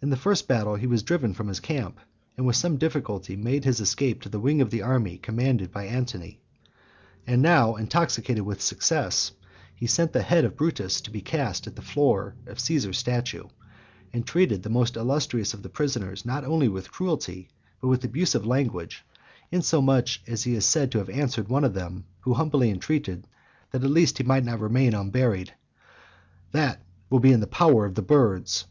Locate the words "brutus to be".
10.56-11.20